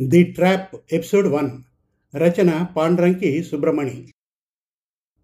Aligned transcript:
The 0.00 0.24
trap 0.24 0.76
episode 0.92 1.28
one 1.28 1.50
Rachana 2.16 2.66
Pandranki 2.76 3.42
Subramani 3.42 4.08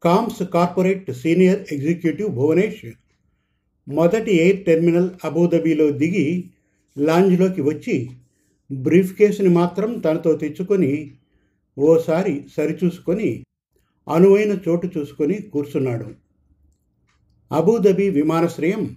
Cams 0.03 0.43
corporate 0.43 1.11
senior 1.13 1.73
executive 1.73 2.31
Bhuvanesh 2.31 2.93
మొదటి 3.89 4.33
air 4.37 4.65
terminal 4.65 5.11
అబుదాబీలో 5.25 5.91
దిగి 5.91 6.51
లాంజ్లోకి 6.99 7.61
వచ్చి 7.61 8.11
brief 8.73 9.15
కేసుని 9.15 9.49
మాత్రం 9.49 9.99
తనతో 9.99 10.37
తెచ్చుకొని 10.37 11.15
ఓసారి 11.79 12.47
సరిచూసుకొని 12.57 13.45
అనువైన 14.09 14.59
చోటు 14.69 14.91
చూసుకొని 14.99 15.35
కూర్చున్నాడు. 15.35 16.15
అబుదాబి 17.53 18.11
విమానాశ్రయం 18.11 18.97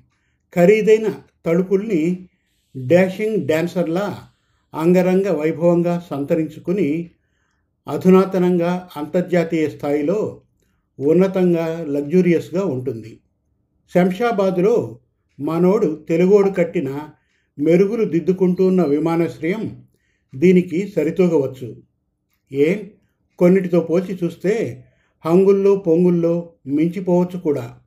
ఖరీదైన 0.55 1.13
తలుపుల్ని 1.45 2.27
డాషింగ్ 2.77 3.47
డాన్సర్లా 3.47 4.27
అంగరంగ 4.73 5.27
వైభవంగా 5.27 6.07
సంతరించుకుని 6.09 7.11
అధునాతనంగా 7.87 8.89
అంతర్జాతీయ 8.97 9.69
స్థాయిలో 9.69 10.41
ఉన్నతంగా 11.00 11.86
లగ్జూరియస్గా 11.89 12.65
ఉంటుంది. 12.65 13.19
శంషాబాదులో 13.93 14.99
మనోడు 15.39 16.05
తెలుగోడు 16.10 16.49
కట్టిన 16.49 16.99
మెరుగులు 17.60 18.05
దిద్దుకుంటున్న 18.05 18.83
విమానాశ్రయం 18.83 19.83
దీనికి 20.36 20.88
సరితూగవచ్చు. 20.96 21.75
ఏం? 22.51 22.89
కొన్నిటితో 23.39 23.79
పోల్చి 23.79 24.19
చూస్తే 24.24 24.85
హంగుల్లో 25.25 25.75
పొంగుల్లో 25.75 26.54
మించిపోవచ్చు 26.68 27.39
కూడా. 27.39 27.79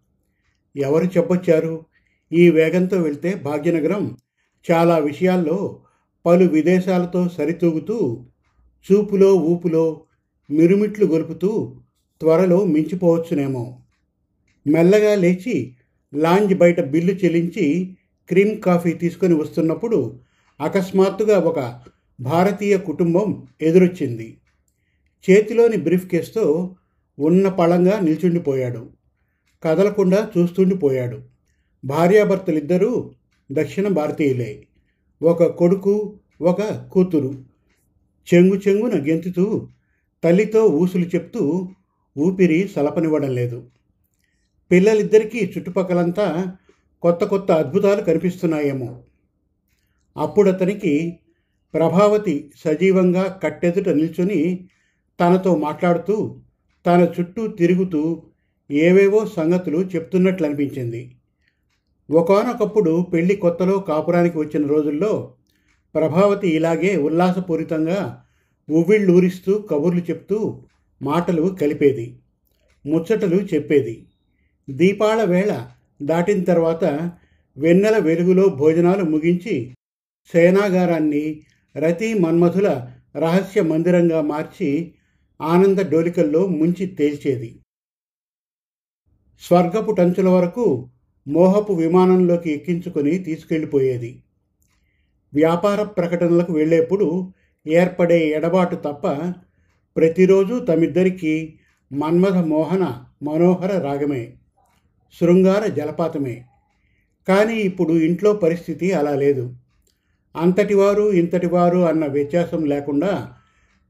ఎవరు 0.76 1.04
చెప్పొచ్చారు? 1.04 1.84
ఈ 2.32 2.50
వేగంతో 2.50 3.02
వెళ్తే 3.02 3.34
భాగ్యనగరం 3.34 4.16
చాలా 4.70 4.98
విషయాల్లో 4.98 5.80
పలు 6.26 6.48
విదేశాలతో 6.48 7.28
సరితూగుతూ 7.28 8.24
చూపులో 8.92 9.34
ఊపులో 9.34 10.00
మిరుమిట్లు 10.50 11.06
గొలుపుతూ 11.06 11.76
త్వరలో 12.20 12.64
మించిపోవచ్చునేమో. 12.64 13.80
మెల్లగా 14.66 15.14
లేచి 15.14 15.76
లాంజ్ 16.14 16.54
బయట 16.54 16.80
బిల్లు 16.80 17.12
చెల్లించి 17.12 17.96
క్రీమ్ 18.28 18.60
కాఫీ 18.60 18.92
తీసుకొని 18.92 19.34
వస్తున్నప్పుడు 19.34 20.20
అకస్మాత్తుగా 20.60 21.38
ఒక 21.38 21.80
భారతీయ 22.20 22.78
కుటుంబం 22.78 23.46
ఎదురొచ్చింది. 23.62 24.38
చేతిలోని 25.30 25.76
బ్రీఫ్ 25.76 26.06
కేస్తో 26.06 26.76
ఉన్న 27.18 27.48
పళంగా 27.48 28.00
నిల్చుండిపోయాడు. 28.00 28.90
కదలకుండా 29.64 30.32
చూస్తుండిపోయాడు. 30.38 31.20
భార్యాభర్తలిద్దరూ 31.84 33.12
దక్షిణ 33.52 33.88
భారతీయులే. 33.88 34.66
ఒక 35.22 35.44
కొడుకు 35.44 36.20
ఒక 36.40 36.62
కూతురు 36.92 37.44
చెంగు 38.34 38.56
చెంగున 38.56 38.94
గెంతుతూ 39.02 39.68
తల్లితో 40.24 40.66
ఊసులు 40.66 41.04
చెప్తూ 41.04 41.68
ఊపిరి 42.18 42.68
సలపనివ్వడం 42.68 43.30
లేదు. 43.30 43.70
పిల్లలిద్దరికీ 44.70 45.52
చుట్టుపక్కలంతా 45.58 46.56
కొత్త 47.02 47.24
కొత్త 47.24 47.52
అద్భుతాలు 47.52 48.02
కనిపిస్తున్నాయేమో. 48.02 49.02
అప్పుడు 50.16 50.50
అతనికి 50.50 51.18
ప్రభావతి 51.74 52.50
సజీవంగా 52.64 53.40
కట్టెదుట 53.42 53.88
నిల్చుని 53.88 54.68
తనతో 55.20 55.56
మాట్లాడుతూ 55.56 56.40
తన 56.86 57.08
చుట్టూ 57.20 57.46
తిరుగుతూ 57.46 58.22
ఏవేవో 58.70 59.26
సంగతులు 59.26 59.78
చెప్తున్నట్లు 59.78 60.46
అనిపించింది 60.46 61.16
ఒకనొకప్పుడు 62.10 63.06
పెళ్ళి 63.12 63.36
కొత్తలో 63.36 63.78
కాపురానికి 63.78 64.38
వచ్చిన 64.38 64.66
రోజుల్లో 64.66 65.34
ప్రభావతి 65.94 66.48
ఇలాగే 66.48 66.96
ఉల్లాసపూరితంగా 66.96 68.24
ఉవ్విళ్ళూరిస్తూ 68.70 69.58
కబుర్లు 69.58 70.00
చెప్తూ 70.00 70.64
మాటలు 71.02 71.56
కలిపేది 71.60 72.20
ముచ్చటలు 72.86 73.36
చెప్పేది. 73.36 74.06
దీపాల 74.70 75.24
వేళ 75.24 75.70
దాటిన 76.02 76.44
తర్వాత 76.44 77.10
వెన్నెల 77.56 77.98
వెలుగులో 77.98 78.48
భోజనాలు 78.48 79.04
ముగించి 79.04 79.74
సేనాగారాన్ని 80.34 81.42
రతి 81.76 82.14
మన్మధుల 82.14 82.88
రహస్య 83.16 83.62
మందిరంగా 83.62 84.20
మార్చి 84.20 84.94
ఆనంద 85.42 85.78
డోలికల్లో 85.78 86.46
ముంచి 86.46 86.86
తేల్చేది. 86.86 87.60
స్వర్గపు 89.40 89.92
టంచుల 89.92 90.28
వరకు 90.28 90.90
మోహపు 91.28 91.72
విమానంలోకి 91.72 92.52
ఎక్కించుకొని 92.52 93.18
తీసుకెళ్ళిపోయేది. 93.18 94.23
వ్యాపార 95.34 95.82
ప్రకటనలకు 95.82 96.52
వెళ్ళేప్పుడు 96.52 97.32
ఏర్పడే 97.66 98.28
ఎడబాటు 98.28 98.76
తప్ప 98.76 99.06
ప్రతిరోజు 99.96 100.58
తమిద్దరికీ 100.58 101.54
మన్మథ 101.92 102.32
మోహన 102.32 103.04
మనోహర 103.22 103.78
రాగమే 103.78 104.32
శృంగార 105.20 105.66
జలపాతమే. 105.66 106.44
కానీ 107.28 107.54
ఇప్పుడు 107.54 107.92
ఇంట్లో 107.92 108.32
పరిస్థితి 108.32 108.92
అలా 108.92 109.14
లేదు. 109.14 109.56
అంతటివారు 110.36 111.12
ఇంతటివారు 111.12 111.78
అన్న 111.78 112.06
వ్యత్యాసం 112.06 112.64
లేకుండా 112.64 113.32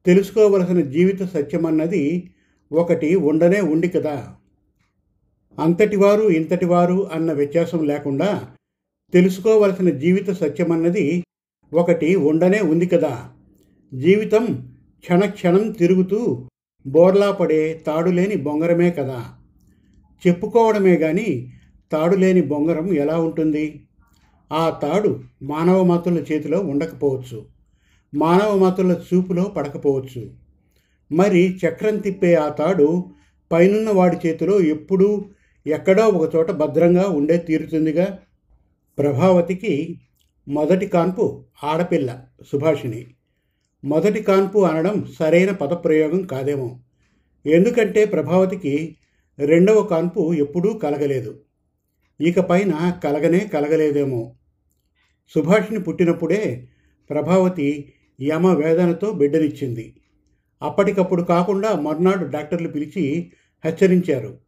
తెలుసుకోవలసిన 0.07 0.81
జీవిత 0.81 1.23
సత్యమన్నది 1.23 2.31
ఒకటి 2.73 3.15
ఉండనే 3.15 3.61
ఉండి 3.61 3.89
కదా. 3.89 4.35
అంతటివారు 5.59 6.23
ఇంతటివారు 6.23 7.11
అన్న 7.13 7.33
వ్యత్యాసం 7.33 7.85
లేకుండా 7.85 8.49
తెలుసుకోవలసిన 9.13 9.91
జీవిత 9.91 10.31
సత్యమన్నది 10.31 11.25
ఒకటి 11.73 12.17
ఉండనే 12.17 12.61
ఉంది 12.61 12.87
కదా. 12.87 13.31
జీవితం 13.95 14.73
క్షణక్షణం 15.01 15.71
తిరుగుతూ 15.71 16.49
బోర్లా 16.87 17.31
పడే 17.31 17.83
తాడులేని 17.87 18.37
బొంగరమే 18.37 18.91
కదా. 18.91 19.25
చెప్పుకోవడమే 20.27 20.95
గాని 20.95 21.53
తాడులేని 21.93 22.43
బొంగరం 22.43 22.93
ఎలా 22.93 23.19
ఉంటుంది? 23.19 23.87
ఆ 24.53 24.71
తాడు 24.71 25.21
మానవ 25.43 25.83
మాతృల 25.83 26.19
చేతిలో 26.19 26.61
ఉండకపోవచ్చు. 26.61 27.47
మానవ 28.15 28.59
మాతృల 28.59 29.01
చూపులో 29.15 29.43
పడకపోవచ్చు. 29.43 30.31
మరి 31.13 31.59
చక్రం 31.67 31.97
తిప్పే 31.99 32.35
ఆ 32.35 32.49
తాడు 32.49 33.05
పైనున్న 33.53 33.91
వాడి 33.91 34.29
చేతిలో 34.29 34.61
ఎప్పుడూ 34.61 35.25
ఎక్కడో 35.67 36.09
ఒకచోట 36.09 36.51
భద్రంగా 36.51 37.09
ఉండే 37.09 37.37
తీరుతుందిగా? 37.37 38.19
ప్రభావతికి 38.99 40.01
మొదటి 40.49 40.87
కాన్పు 40.87 41.45
ఆడపిల్ల 41.65 42.21
సుభాషిణి. 42.53 43.07
మొదటి 43.85 44.23
కాన్పు 44.23 44.59
అనడం 44.59 45.07
సరైన 45.19 45.51
పదప్రయోగం 45.51 46.23
కాదేమో. 46.23 46.81
ఎందుకంటే 47.47 48.05
ప్రభావతికి 48.05 48.97
రెండవ 49.39 49.83
కాన్పు 49.83 50.35
ఎప్పుడూ 50.35 50.73
కలగలేదు. 50.73 51.41
ఇక 52.21 52.41
పైన 52.41 53.01
కలగనే 53.05 53.39
కలగలేదేమో. 53.39 54.35
సుభాషిణి 55.35 55.81
పుట్టినప్పుడే 55.81 56.69
ప్రభావతి 57.11 57.93
యమ 58.23 58.47
వేదనతో 58.47 59.13
బిడ్డనిచ్చింది. 59.13 59.97
అప్పటికప్పుడు 60.63 61.23
కాకుండా 61.23 61.73
మర్నాడు 61.73 62.27
డాక్టర్లు 62.27 62.69
పిలిచి 62.69 63.33
హెచ్చరించారు. 63.65 64.39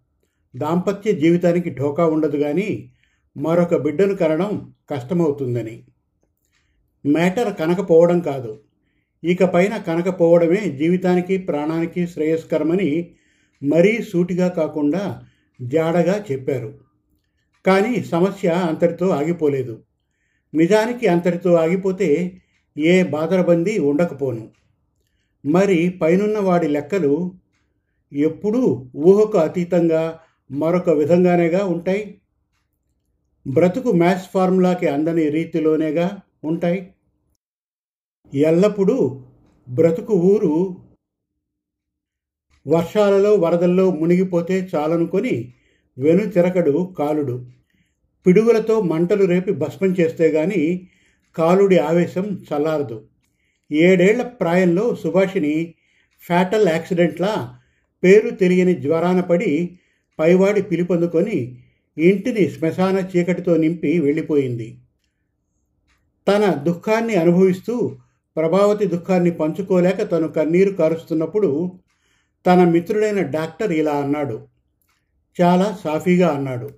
దాంపత్య 0.57 1.13
జీవితానికి 1.13 1.71
ఢోకా 1.71 2.07
ఉండదు 2.07 2.37
కానీ 2.37 2.93
మరొక 3.37 3.77
బిడ్డను 3.77 4.15
కనడం 4.15 4.75
కష్టమవుతుందని. 4.91 5.83
మ్యాటర్ 7.07 7.57
కనకపోవడం 7.57 8.21
కాదు. 8.21 8.61
ఇక 9.25 9.45
పైన 9.45 9.77
కనకపోవడమే 9.77 10.57
జీవితానికి 10.57 11.39
ప్రాణానికి 11.39 12.07
శ్రేయస్కరమని 12.07 13.15
మరీ 13.63 14.03
సూటిగా 14.13 14.49
కాకుండా 14.49 15.23
జాడగా 15.63 16.25
చెప్పారు. 16.33 16.75
కానీ 17.67 18.05
సమస్య 18.05 18.49
అంతటితో 18.49 19.09
ఆగిపోలేదు. 19.09 19.83
నిజానికి 20.55 21.07
అంతటితో 21.07 21.55
ఆగిపోతే 21.55 22.41
ఏ 22.79 23.03
బాదరబందీ 23.03 23.79
ఉండకపోను. 23.79 24.49
మరి 25.47 25.89
పైనున్న 25.89 26.39
వాడి 26.39 26.69
లెక్కలు 26.69 27.35
ఎప్పుడూ 28.13 28.91
ఊహకు 28.97 29.39
అతీతంగా 29.39 30.19
మరొక 30.51 30.91
విధంగానేగా 30.91 31.65
ఉంటాయి? 31.65 32.21
బ్రతుకు 33.47 33.93
మ్యాథ్స్ 33.93 34.29
ఫార్ములాకి 34.35 34.87
అందని 34.89 35.29
రీతిలోనేగా 35.29 36.19
ఉంటాయి. 36.45 36.93
ఎల్లప్పుడూ 38.35 39.25
బ్రతుకు 39.69 40.15
ఊరు 40.15 40.83
వర్షాలలో 42.67 43.35
వరదల్లో 43.35 43.91
మునిగిపోతే 43.91 44.69
చాలనుకొని 44.75 45.55
వెనుతిరకడు 45.99 46.95
కాలుడు. 46.99 47.47
పిడుగులతో 48.27 48.81
మంటలు 48.81 49.25
రేపి 49.25 49.53
భస్మం 49.53 49.93
చేస్తే 49.93 50.29
గాని 50.29 50.89
కాలుడి 51.37 51.79
ఆవేశం 51.79 52.39
చల్లారదు. 52.49 53.09
ఏడేళ్ళ 53.73 54.23
ప్రాయంలో 54.23 54.95
సుభాషిని 54.95 55.75
ఫ్యాటల్ 56.21 56.69
యాక్సిడెంట్లా 56.69 57.59
పేరు 58.03 58.31
తెలియని 58.31 58.75
జ్వరాన 58.75 59.21
పడి 59.21 59.79
పైవాడి 60.19 60.63
పిలుపొందుకొని 60.63 61.66
ఇంటిని 61.99 62.51
శ్మశాన 62.51 63.03
చీకటితో 63.17 63.57
నింపి 63.57 64.01
వెళ్ళిపోయింది. 64.01 64.79
తన 66.29 66.53
దుఃఖాన్ని 66.53 67.15
అనుభవిస్తూ 67.15 67.97
ప్రభావతి 68.37 68.87
దుఃఖాన్ని 68.87 69.31
పంచుకోలేక 69.31 70.11
తను 70.11 70.29
కన్నీరు 70.29 70.73
కారుస్తున్నప్పుడు 70.73 71.73
తన 72.47 72.65
మిత్రుడైన 72.65 73.23
డాక్టర్ 73.23 73.73
ఇలా 73.73 73.93
అన్నాడు. 73.93 74.47
చాలా 75.41 75.79
సాఫీగా 75.85 76.29
అన్నాడు. 76.29 76.71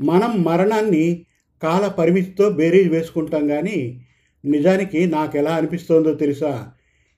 మనం 0.00 0.42
మరణాన్ని 0.42 1.26
కాల 1.62 1.88
పరిమితితో 1.88 2.50
బేరీజ్ 2.50 2.88
వేసుకుంటాం 2.88 3.48
కానీ 3.48 4.06
నిజానికి 4.44 5.06
నాకు 5.06 5.38
ఎలా 5.38 5.50
అనిపిస్తోందో 5.50 6.14
తెలుసా? 6.14 6.72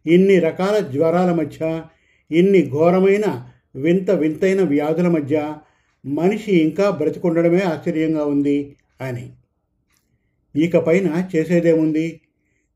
ఇన్ని 0.07 0.39
రకాల 0.39 0.79
జ్వరాల 0.79 1.33
మధ్య 1.33 1.83
ఇన్ని 2.31 2.71
ఘోరమైన 2.71 3.51
వింత 3.77 4.11
వింతైన 4.11 4.63
వ్యాధుల 4.63 5.09
మధ్య 5.09 5.55
మనిషి 6.07 6.53
ఇంకా 6.53 6.91
బ్రతికుండడమే 6.91 7.61
ఆశ్చర్యంగా 7.61 8.25
ఉంది 8.25 8.77
అని. 9.01 9.33
ఇకపైన 10.57 11.29
చేసేదేముంది? 11.37 12.21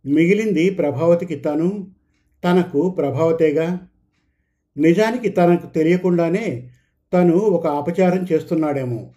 మిగిలింది 0.07 0.71
ప్రభావతికి 0.71 1.37
తను 1.37 1.91
తనకు 2.45 2.91
ప్రభావతేగా. 2.91 3.79
నిజానికి 4.77 5.29
తనకు 5.29 5.67
తెలియకుండానే 5.67 6.71
తను 7.13 7.37
ఒక 7.37 7.67
అపచారం 7.67 8.27
చేస్తున్నాడేమో. 8.33 9.13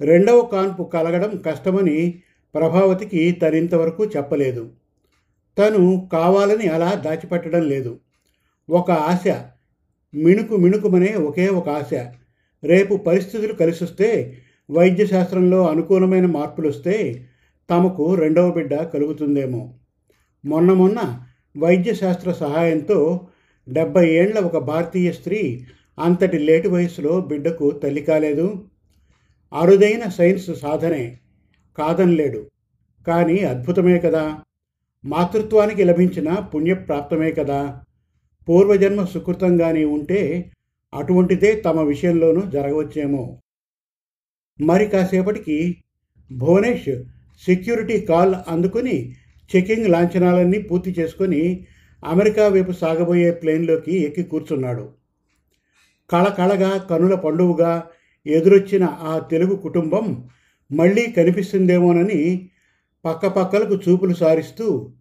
రెండవ 0.00 0.40
కాన్పు 0.40 0.82
కలగడం 0.82 1.36
కష్టమని 1.46 2.22
ప్రభావతికి 2.54 3.32
తనింతవరకు 3.32 4.04
చెప్పలేదు. 4.04 4.72
తను 5.58 6.08
కావాలని 6.12 6.66
అలా 6.66 6.94
దాచిపెట్టడం 6.94 7.62
లేదు. 7.62 8.00
ఒక 8.70 8.90
ఆశ 8.90 9.26
మిణుకు 10.14 10.56
మిణుకుమనే 10.56 11.14
ఒకే 11.14 11.48
ఒక 11.48 11.68
ఆశ. 11.68 12.19
రేపు 12.64 12.96
పరిస్థితులు 12.96 13.52
కలిసొస్తే 13.52 14.38
వైద్యశాస్త్రంలో 14.70 15.68
అనుకూలమైన 15.68 16.26
మార్పులు 16.26 16.68
వస్తే 16.68 17.26
తమకు 17.70 18.14
రెండవ 18.14 18.50
బిడ్డ 18.50 18.74
కలుగుతుందేమో. 18.74 19.74
మొన్న 20.44 20.72
మొన్న 20.72 21.20
వైద్యశాస్త్ర 21.58 22.32
సహాయంతో 22.32 23.26
డెబ్బై 23.68 24.08
ఏండ్ల 24.08 24.38
ఒక 24.38 24.56
భారతీయ 24.56 25.12
స్త్రీ 25.12 25.64
అంతటి 25.98 26.38
లేటు 26.38 26.68
వయసులో 26.68 27.20
బిడ్డకు 27.20 27.70
తల్లి 27.70 28.02
కాలేదు. 28.02 28.64
అరుదైన 29.52 30.08
సైన్స్ 30.08 30.54
సాధనే 30.54 31.18
కాదనలేడు. 31.78 32.46
కానీ 33.06 33.38
అద్భుతమే 33.38 33.98
కదా. 33.98 34.38
మాతృత్వానికి 35.04 35.84
లభించిన 35.84 36.34
పుణ్యప్రాప్తమే 36.34 37.32
కదా. 37.32 37.80
పూర్వజన్మ 38.48 39.04
సుకృతంగానే 39.04 39.84
ఉంటే 39.84 40.50
అటువంటిదే 40.94 41.54
తమ 41.54 41.80
విషయంలోనూ 41.80 42.40
జరగవచ్చేమో. 42.50 43.40
మరి 44.60 44.86
కాసేపటికి 44.86 45.76
భువనేష్ 46.32 46.90
సెక్యూరిటీ 47.46 48.00
కాల్ 48.00 48.34
అందుకుని 48.48 49.14
చెకింగ్ 49.56 49.88
లాంఛనాలన్నీ 49.88 50.58
పూర్తి 50.62 50.90
చేసుకొని 50.90 51.66
అమెరికా 52.04 52.48
వైపు 52.48 52.72
సాగబోయే 52.72 53.30
ప్లేన్లోకి 53.30 53.96
ఎక్కి 53.96 54.22
కూర్చున్నాడు. 54.22 54.94
కళకళగా 56.10 56.78
కనుల 56.78 57.14
పండువుగా 57.14 57.84
ఎదురొచ్చిన 58.26 58.84
ఆ 58.84 59.18
తెలుగు 59.18 59.56
కుటుంబం 59.56 60.28
మళ్ళీ 60.72 61.06
కనిపిస్తుందేమోనని 61.06 62.48
పక్కపక్కలకు 63.04 63.74
చూపులు 63.74 64.14
సారిస్తూ 64.14 64.92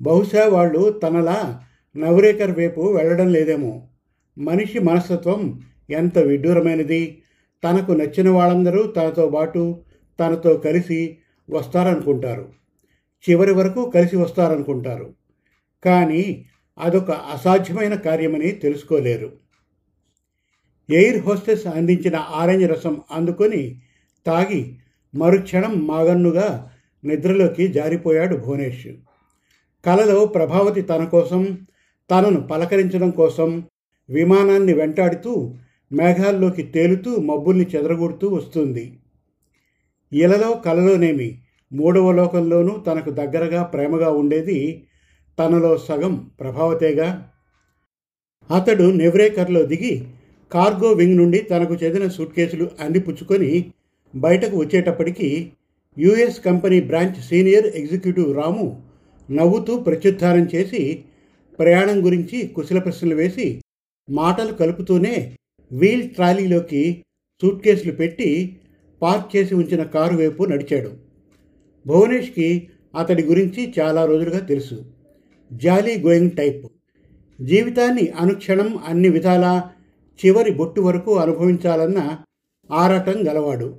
బహుశా 0.00 0.44
వాళ్ళు 0.48 0.90
తనలా 0.90 1.62
నవరేకర్ 1.96 2.50
వైపు 2.50 2.80
వెళ్ళడం 2.80 3.28
లేదేమో. 3.32 3.88
మనిషి 4.38 4.78
మనస్తత్వం 4.78 5.60
ఎంత 5.90 6.18
విడ్డూరమైనది. 6.18 7.22
తనకు 7.64 7.92
నచ్చిన 7.92 8.28
వాళ్ళందరూ 8.28 8.82
తనతో 8.82 9.28
పాటు 9.28 9.82
తనతో 10.20 10.54
కలిసి 10.54 11.18
వస్తారనుకుంటారు. 11.50 12.48
చివరి 13.30 13.52
వరకు 13.52 13.90
కలిసి 13.90 14.16
వస్తారనుకుంటారు. 14.16 15.14
కానీ 15.84 16.46
అదొక 16.78 17.10
అసాధ్యమైన 17.10 17.94
కార్యమని 17.94 18.50
తెలుసుకోలేరు. 18.50 19.32
ఎయిర్ 20.90 21.22
హోస్టెస్ 21.22 21.66
అందించిన 21.66 22.16
ఆరెంజ్ 22.16 22.68
రసం 22.68 23.00
అందుకొని 23.10 23.80
తాగి 24.26 24.78
మరుక్షణం 25.14 25.86
మాగన్నుగా 25.86 26.70
నిద్రలోకి 27.04 27.68
జారిపోయాడు 27.68 28.36
భువనేష్. 28.36 28.86
కలలో 29.84 30.26
ప్రభావతి 30.26 30.82
తన 30.82 31.04
కోసం 31.04 31.58
తనను 32.10 32.40
పలకరించడం 32.40 33.10
కోసం 33.10 33.64
విమానాన్ని 34.08 34.72
వెంటాడుతూ 34.72 35.54
మేఘాల్లోకి 35.90 36.62
తేలుతూ 36.62 37.16
మబ్బుల్ని 37.16 37.66
చెదరగొడుతూ 37.74 38.28
వస్తుంది. 38.28 38.98
ఇలలో 40.12 40.60
కలలోనేమి 40.64 41.38
మూడవ 41.72 42.12
లోకంలోనూ 42.12 42.78
తనకు 42.78 43.10
దగ్గరగా 43.10 43.62
ప్రేమగా 43.62 44.10
ఉండేది 44.10 44.84
తనలో 45.38 45.76
సగం 45.76 46.30
ప్రభావతేగా. 46.40 47.30
అతడు 48.50 48.90
నెవ్రేకర్లో 48.90 49.62
దిగి 49.62 50.06
కార్గో 50.50 50.92
వింగ్ 50.92 51.16
నుండి 51.16 51.38
తనకు 51.38 51.74
చెందిన 51.74 52.08
సూట్ 52.08 52.32
కేసులు 52.32 52.70
అందిపుచ్చుకొని 52.80 53.72
బయటకు 54.14 54.56
వచ్చేటప్పటికీ 54.56 55.52
US 55.98 56.40
company 56.44 56.80
branch 56.80 57.20
senior 57.22 57.66
executive 57.66 58.36
Ramu 58.36 58.82
నవ్వుతూ 59.30 59.78
ప్రత్యుత్థానం 59.78 60.44
చేసి 60.54 61.04
ప్రయాణం 61.58 62.04
గురించి 62.04 62.46
కుశల 62.46 62.78
ప్రశ్నలు 62.78 63.14
వేసి 63.14 63.61
మాటలు 64.10 64.52
కలుపుతూనే 64.52 65.38
వీల్ 65.72 66.10
ట్రాలీలోకి 66.10 67.04
సూట్ 67.42 67.64
కేసులు 67.64 67.92
పెట్టి 67.92 68.60
పార్క్ 69.02 69.36
చేసి 69.36 69.54
ఉంచిన 69.54 69.82
కారు 69.82 70.16
వైపు 70.16 70.44
నడిచాడు. 70.44 70.92
భువనేష్కి 71.86 72.68
అతడి 72.98 73.22
గురించి 73.22 73.74
చాలా 73.80 74.04
రోజులుగా 74.04 74.38
తెలుసు. 74.38 74.84
Jolly 75.52 75.98
going 75.98 76.30
type. 76.30 76.66
జీవితాన్ని 77.40 78.08
అనుక్షణం 78.08 78.78
అన్ని 78.78 79.08
విధాలా 79.08 79.70
చివరి 80.26 80.50
బొట్టు 80.50 80.80
వరకు 80.80 81.18
అనుభవించాలన్న 81.18 82.18
ఆరాటం 82.70 83.28
గలవాడు. 83.28 83.76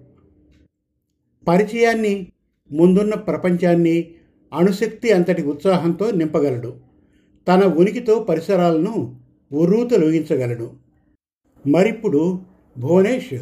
పరిచయాన్ని 1.48 2.28
ముందున్న 2.72 3.14
ప్రపంచాన్ని 3.14 4.12
అణుశక్తి 4.54 5.12
అంతటి 5.12 5.44
ఉత్సాహంతో 5.44 6.12
నింపగలడు. 6.12 6.78
తన 7.48 7.64
ఉనికితో 7.64 8.20
పరిసరాలను 8.20 9.23
ఉర్రూతలూగించగలడు 9.54 10.74
మరిప్పుడు 11.68 12.40
భువనేష్ 12.78 13.34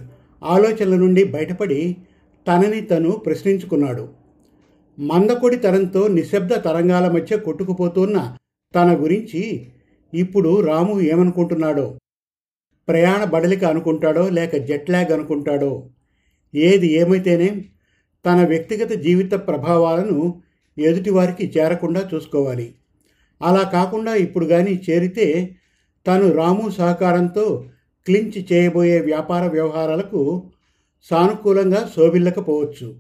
ఆలోచనల 0.44 0.96
నుండి 0.96 1.24
బయటపడి 1.24 1.98
తనని 2.48 2.82
తను 2.82 3.12
ప్రశ్నించుకున్నాడు. 3.12 4.10
మందకొడి 5.00 5.56
తరంతో 5.56 6.08
నిశ్శబ్ద 6.08 6.54
తరంగాల 6.54 7.12
మధ్య 7.12 7.38
కొట్టుకుపోతున్న 7.38 8.36
తన 8.76 8.96
గురించి 9.02 9.68
ఇప్పుడు 10.14 10.60
రాము 10.60 11.00
ఏమనుకుంటున్నాడో? 11.02 11.98
ప్రయాణ 12.88 13.24
బడలిక 13.24 13.64
అనుకుంటాడో 13.64 14.30
లేక 14.30 14.56
జెట్లాగ్ 14.56 15.12
అనుకుంటాడో? 15.12 15.90
ఏది 16.56 16.88
ఏమైతేనే 16.94 17.66
తన 18.26 18.46
వ్యక్తిగత 18.46 18.92
జీవిత 18.92 19.34
ప్రభావాలను 19.34 20.42
ఎదుటివారికి 20.80 21.54
చేరకుండా 21.58 22.10
చూసుకోవాలి. 22.14 22.76
అలా 23.42 23.64
కాకుండా 23.74 24.16
ఇప్పుడు 24.16 24.46
కానీ 24.46 24.82
చేరితే 24.90 25.58
తను 26.08 26.32
రాము 26.32 26.70
సహకారంతో 26.70 27.66
క్లించ్ 28.06 28.54
చేయబోయే 28.54 29.00
వ్యాపార 29.00 29.48
వ్యవహారాలకు 29.48 30.52
సానుకూలంగా 31.04 31.92
శోభిల్లకపోవచ్చు. 31.96 32.96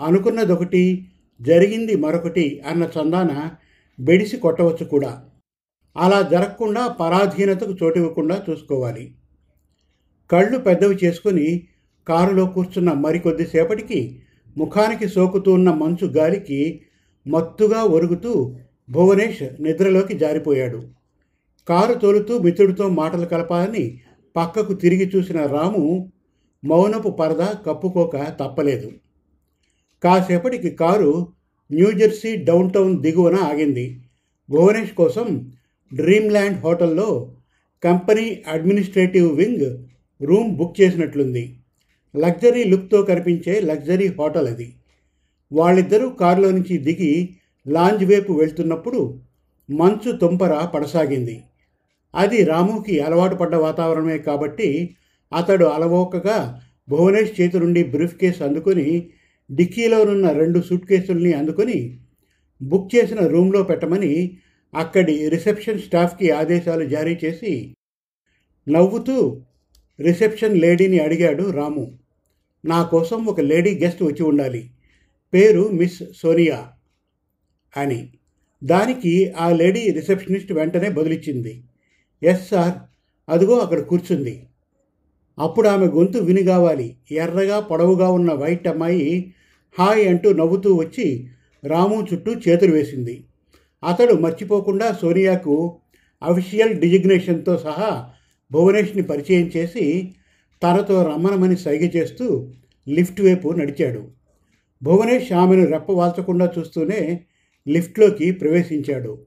అనుకున్నదొకటి 0.00 1.06
జరిగింది 1.40 1.96
మరొకటి 1.96 2.62
అన్న 2.66 2.88
చందాన 2.96 3.50
బెడిసి 4.00 4.36
కొట్టవచ్చు 4.36 4.86
కూడా. 4.86 5.24
అలా 5.96 6.22
జరగకుండా 6.22 6.86
పరాధీనతకు 6.86 7.76
చోటివ్వకుండా 7.82 8.44
చూసుకోవాలి. 8.50 9.14
కళ్ళు 10.30 10.58
పెద్దవి 10.58 10.98
చేసుకుని 11.04 11.66
కారులో 12.08 12.46
కూర్చున్న 12.46 12.92
మరికొద్దిసేపటికి 12.92 14.22
ముఖానికి 14.56 15.08
సోకుతూ 15.08 15.52
ఉన్న 15.52 15.70
మంచు 15.70 16.06
గాలికి 16.06 16.80
మత్తుగా 17.26 17.82
ఒరుగుతూ 17.82 18.56
భువనేష్ 18.90 19.62
నిద్రలోకి 19.62 20.18
జారిపోయాడు. 20.18 20.97
కారు 21.68 21.94
తోలుతూ 21.94 22.38
మిత్రుడితో 22.38 22.88
మాటలు 22.88 23.26
కలపాలని 23.26 24.00
పక్కకు 24.36 24.72
తిరిగి 24.72 25.10
చూసిన 25.16 25.46
రాము 25.46 26.12
మౌనపు 26.64 27.08
పరద 27.08 27.44
కప్పుకోక 27.66 28.16
తప్పలేదు. 28.16 28.92
కాసేపటికి 30.04 30.70
కారు 30.70 31.32
న్యూజెర్సీ 31.72 32.36
డౌన్ 32.36 32.70
టౌన్ 32.70 33.00
దిగువన 33.00 33.34
ఆగింది. 33.34 34.00
భువనేష్ 34.50 34.90
కోసం 34.90 35.52
డ్రీమ్ల్యాండ్ 35.94 36.58
హోటల్లో 36.58 37.34
company 37.84 38.42
administrative 38.48 39.36
wing 39.36 39.84
room 40.24 40.56
book 40.56 40.80
చేసినట్లుంది. 40.80 41.58
Luxury 42.16 42.64
లుక్తో 42.64 43.02
కనిపించే 43.02 43.60
లగ్జరీ 43.60 44.06
హోటల్ 44.08 44.48
అది. 44.48 44.74
వాళ్ళిద్దరూ 45.52 46.08
కారులో 46.08 46.50
నుంచి 46.50 46.78
దిగి 46.78 47.36
లాంజ్ 47.68 48.04
వైపు 48.04 48.32
వెళ్తున్నప్పుడు 48.32 49.20
మంచు 49.70 50.12
తుంపర 50.12 50.64
పడసాగింది. 50.74 51.42
అది 52.14 52.44
రాముకి 52.44 53.00
అలవాటు 53.00 53.34
పడ్డ 53.34 53.54
వాతావరణమే 53.54 54.18
కాబట్టి 54.18 54.96
అతడు 55.32 55.64
అలవోకగా 55.64 56.62
భువనేష్ 56.88 57.40
చేతి 57.40 57.58
నుండి 57.58 57.84
బ్రీఫ్ 57.84 58.16
కేసు 58.16 58.44
అందుకొని 58.44 59.10
డిక్కీలోనున్న 59.50 60.30
రెండు 60.30 60.60
సూట్ 60.60 60.86
కేసుల్ని 60.86 61.32
అందుకొని 61.32 62.00
బుక్ 62.62 62.96
చేసిన 62.96 63.26
రూమ్లో 63.26 63.62
పెట్టమని 63.62 64.38
అక్కడి 64.74 65.28
రిసెప్షన్ 65.28 65.78
స్టాఫ్కి 65.78 66.30
ఆదేశాలు 66.30 66.84
జారీ 66.84 67.18
చేసి 67.24 67.74
నవ్వుతూ 68.68 69.42
రిసెప్షన్ 70.00 70.58
లేడీని 70.58 70.98
అడిగాడు 70.98 71.50
రాము. 71.50 71.98
నా 72.64 72.82
కోసం 72.82 73.24
ఒక 73.24 73.40
లేడీ 73.40 73.78
గెస్ట్ 73.78 74.02
వచ్చి 74.02 74.22
ఉండాలి. 74.22 74.70
పేరు 75.34 75.68
మిస్ 75.68 76.02
సోనియా 76.16 76.68
అని. 77.76 78.12
దానికి 78.64 79.32
ఆ 79.32 79.50
లేడీ 79.50 79.90
రిసెప్షనిస్ట్ 79.90 80.52
వెంటనే 80.52 80.88
బదులిచ్చింది. 80.88 81.64
Yes 82.22 82.48
sir. 82.48 82.74
అదిగో 83.28 83.58
అక్కడ 83.58 83.80
కూర్చుంది. 83.80 84.46
అప్పుడు 85.38 85.68
ఆమె 85.68 85.86
గొంతు 85.86 86.18
విని 86.18 86.42
కావాలి 86.42 86.96
ఎర్రగా 87.10 87.60
పొడవుగా 87.60 88.10
ఉన్న 88.10 88.32
వైట్ 88.32 88.68
అమ్మాయి 88.68 89.34
హాయ్ 89.78 90.08
అంటూ 90.08 90.32
నవ్వుతూ 90.32 90.74
వచ్చి 90.74 91.30
రాము 91.64 92.06
చుట్టూ 92.12 92.34
చేతులు 92.34 92.72
వేసింది. 92.74 93.24
అతడు 93.84 94.14
మర్చిపోకుండా 94.14 94.98
సోనియాకు 95.02 95.80
అఫీషియల్ 96.22 96.74
డిజిగ్నేషన్తో 96.74 97.58
సహా 97.58 98.10
భువనేష్ని 98.52 99.02
పరిచయం 99.02 99.50
చేసి 99.56 100.14
తనతో 100.62 101.02
రమ్మనమని 101.02 101.56
సైగ 101.56 101.90
చేస్తూ 101.96 102.52
లిఫ్ట్ 102.88 103.20
వైపు 103.20 103.48
నడిచాడు. 103.48 104.08
భువనేష్ 104.82 105.32
ఆమెను 105.32 105.66
రెప్పవాల్చకుండా 105.66 106.52
చూస్తూనే 106.58 107.20
లిఫ్ట్లోకి 107.68 108.30
ప్రవేశించాడు. 108.30 109.18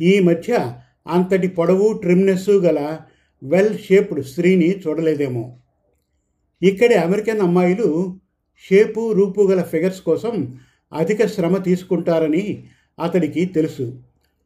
ఈ 0.00 0.20
మధ్య 0.20 0.72
అంతటి 1.06 1.48
పొడవు 1.48 1.92
ట్రిమ్నెస్ 1.92 2.50
గల 2.50 2.98
వెల్ 3.42 3.78
షేప్డ్ 3.78 4.24
స్త్రీని 4.24 4.70
చూడలేదేమో. 4.70 5.58
ఇక్కడి 6.62 6.94
అమెరికన్ 6.94 7.40
అమ్మాయిలు 7.40 8.20
షేపు 8.70 9.12
రూపు 9.12 9.40
గల 9.40 9.62
ఫిగర్స్ 9.62 10.00
కోసం 10.00 10.58
అధిక 10.92 11.26
శ్రమ 11.26 11.56
తీసుకుంటారని 11.56 12.64
అతడికి 13.00 13.44
తెలుసు. 13.44 14.02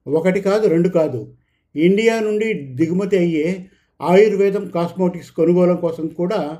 ఒకటి 0.07 0.41
కాదు 0.41 0.67
రెండు 0.67 0.89
కాదు. 0.89 1.35
ఇండియా 1.77 2.21
నుండి 2.21 2.53
దిగుమతి 2.55 3.17
అయ్యే 3.17 3.67
ఆయుర్వేదం 4.03 4.69
కాస్మోటిక్స్ 4.69 5.31
కొనుగోలు 5.31 5.75
కోసం 5.75 6.09
కూడా 6.09 6.59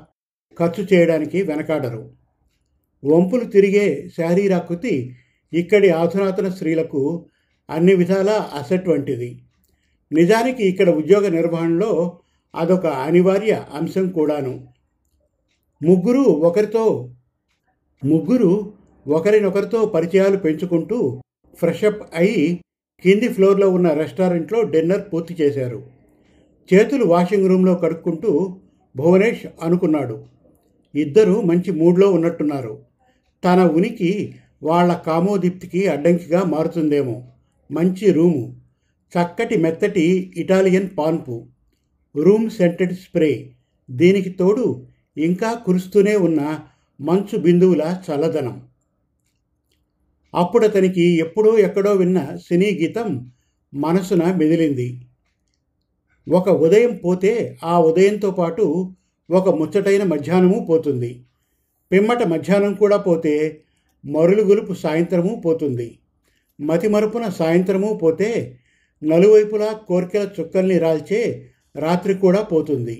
ఖర్చు 0.59 0.87
చేయడానికి 0.93 1.41
వెనకాడరు. 1.41 2.11
వంపులు 3.05 3.43
తిరిగే 3.43 4.09
శారీరాకృతి 4.17 5.15
ఇక్కడి 5.53 5.89
ఆధునాతన 5.89 6.49
స్త్రీలకు 6.49 7.25
అన్ని 7.69 7.95
విధాలా 7.95 8.51
అసెట్ 8.53 8.89
వంటిది. 8.89 9.44
నిజానికి 10.11 10.63
ఇక్కడ 10.63 10.89
ఉద్యోగ 10.89 11.27
నిర్వహణలో 11.27 12.19
అదొక 12.55 12.85
అనివార్య 12.85 13.65
అంశం 13.73 14.09
కూడాను. 14.09 14.67
ముగ్గురు 15.83 16.21
ఒకరితో 16.21 17.09
ముగ్గురు 18.03 18.73
ఒకరినొకరితో 19.07 19.85
పరిచయాలు 19.85 20.37
పెంచుకుంటూ 20.37 21.21
ఫ్రెషప్ 21.59 22.01
అయి 22.15 22.59
కింది 23.03 23.27
ఫ్లోర్లో 23.27 23.69
ఉన్న 23.69 23.93
రెస్టారెంట్లో 23.93 24.61
డిన్నర్ 24.61 25.13
పూర్తి 25.13 25.33
చేశారు. 25.41 25.83
చేతులు 26.73 27.05
వాషింగ్ 27.05 27.49
రూమ్లో 27.49 27.75
కడుక్కుంటూ 27.75 28.57
భువనేష్ 28.95 29.45
అనుకున్నాడు. 29.63 30.25
ఇద్దరు 30.95 31.41
మంచి 31.41 31.71
మూడ్లో 31.71 32.11
ఉన్నట్టున్నారు. 32.11 32.79
తన 33.43 33.63
ఉనికి 33.63 34.35
వాళ్ళ 34.63 34.93
కామోదీప్తికి 34.93 35.87
అడ్డంకిగా 35.87 36.43
మారుతుందేమో. 36.43 37.23
మంచి 37.71 38.11
రూము. 38.11 38.64
చక్కటి 39.13 39.57
మెత్తటి 39.57 40.33
ఇటాలియన్ 40.37 40.89
పాన్పు 40.97 41.45
రూమ్ 42.15 42.49
సెంటెడ్ 42.49 42.93
స్ప్రే. 42.93 43.51
దీనికి 43.91 44.29
తోడు 44.29 44.87
ఇంకా 45.17 45.53
కురుస్తూనే 45.53 46.15
ఉన్న 46.15 46.59
మంచు 47.01 47.37
బిందువుల 47.37 48.01
చల్లదనం. 48.05 48.63
అప్పుడు 50.33 50.65
అతనికి 50.65 51.01
ఎప్పుడో 51.01 51.57
ఎక్కడో 51.57 51.91
విన్న 51.91 52.37
సినీ 52.47 52.79
గీతం 52.81 53.31
మనసున 53.73 54.33
మెదిలింది. 54.33 55.01
ఒక 56.31 56.49
ఉదయం 56.49 56.95
పోతే 56.95 57.57
ఆ 57.63 57.79
ఉదయంతో 57.79 58.31
పాటు 58.31 58.91
ఒక 59.29 59.49
ముచ్చటైన 59.49 60.03
మధ్యాహ్నము 60.03 60.67
పోతుంది. 60.69 61.23
పిమ్మట 61.91 62.23
మధ్యాహ్నం 62.23 62.73
కూడా 62.73 62.97
పోతే 62.97 63.61
మరులు 64.05 64.41
గొలుపు 64.41 64.73
సాయంత్రము 64.73 65.41
పోతుంది. 65.45 65.99
మతిమరుపున 66.61 67.29
సాయంత్రము 67.29 67.99
పోతే 68.03 68.59
నలువైపులా 69.11 69.69
కోరికల 69.89 70.23
చుక్కల్ని 70.37 70.77
రాల్చే 70.77 71.21
రాత్రి 71.75 72.13
కూడా 72.13 72.41
పోతుంది. 72.41 72.97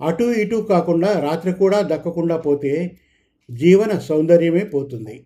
అటు 0.00 0.24
ఇటు 0.42 0.56
కాకుండా 0.70 1.10
రాత్రి 1.20 1.52
కూడా 1.52 1.78
దక్కకుండా 1.82 2.36
పోతే 2.36 2.72
జీవన 3.50 3.92
సౌందర్యమే 3.98 4.64
పోతుంది. 4.74 5.16